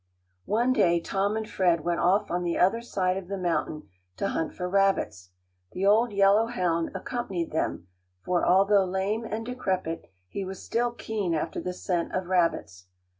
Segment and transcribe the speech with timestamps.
[0.47, 3.83] One day Tom and Fred went off on the other side of the mountain
[4.17, 5.29] to hunt for rabbits.
[5.73, 7.87] The old yellow hound accompanied them,
[8.25, 12.87] for although lame and decrepit, he was still keen after the scent of rabbits.